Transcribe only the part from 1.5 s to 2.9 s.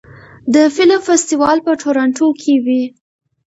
په تورنټو کې وي.